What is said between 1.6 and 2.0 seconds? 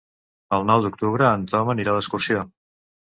anirà